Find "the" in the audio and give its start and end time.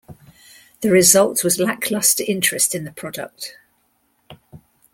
0.79-0.89, 2.85-2.91